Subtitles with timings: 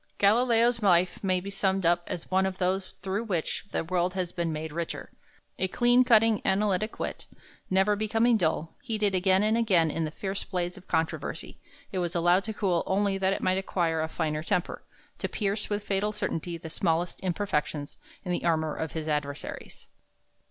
[0.17, 4.31] Galileo's life may be summed up as one of those through which the world has
[4.31, 5.11] been made richer.
[5.59, 7.27] A clean cutting analytic wit,
[7.69, 11.59] never becoming dull: heated again and again in the fierce blaze of controversy,
[11.91, 14.81] it was allowed to cool only that it might acquire a finer temper,
[15.19, 19.87] to pierce with fatal certainty the smallest imperfections in the armor of his adversaries.